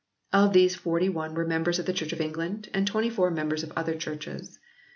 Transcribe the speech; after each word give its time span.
Of 0.33 0.53
these 0.53 0.73
forty 0.75 1.09
one 1.09 1.35
were 1.35 1.45
members 1.45 1.77
of 1.77 1.85
the 1.85 1.93
Church 1.93 2.11
of 2.11 2.19
England, 2.19 2.69
and 2.73 2.87
twenty 2.87 3.07
four 3.11 3.29
members 3.29 3.61
of 3.61 3.71
other 3.75 3.93
churches. 3.93 4.57